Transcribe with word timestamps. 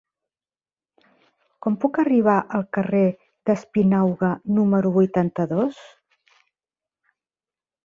Com 1.65 1.75
puc 1.83 1.99
arribar 2.03 2.37
al 2.61 2.65
carrer 2.79 3.03
d'Espinauga 3.51 4.31
número 4.61 4.95
vuitanta-dos? 4.99 5.85